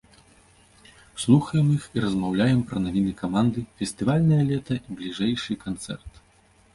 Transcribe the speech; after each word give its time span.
Слухаем 1.23 1.67
іх 1.73 1.83
і 1.99 2.01
размаўляем 2.05 2.63
пра 2.71 2.77
навіны 2.85 3.13
каманды, 3.21 3.59
фестывальнае 3.81 4.39
лета 4.53 4.73
і 4.87 4.97
бліжэйшы 5.01 5.59
канцэрт. 5.67 6.11